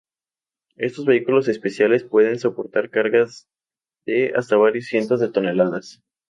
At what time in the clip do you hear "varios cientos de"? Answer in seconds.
4.57-5.29